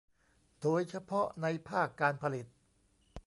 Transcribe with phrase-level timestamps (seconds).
[0.61, 2.45] โดยเฉพาะในภาคการผลิต